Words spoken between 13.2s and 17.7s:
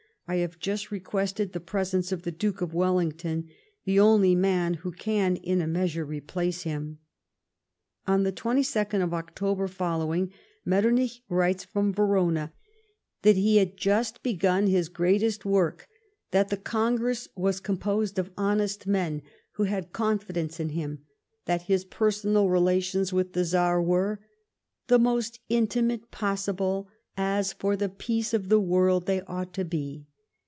that he had just begun his greatest work; that the Congress was